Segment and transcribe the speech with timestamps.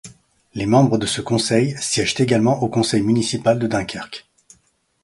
[0.55, 4.25] Les membres de ce conseil siègent également au conseil municipal de Dunkerque.